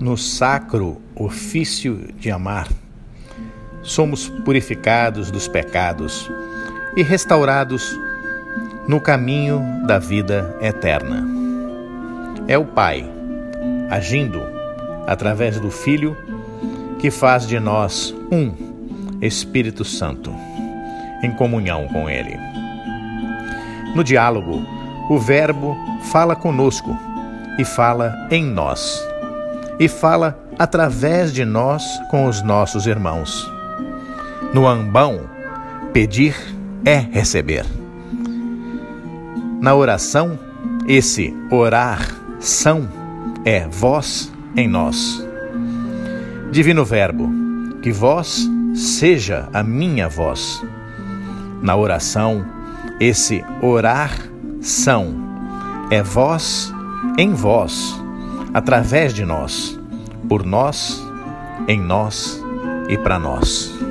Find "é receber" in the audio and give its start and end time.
36.84-37.64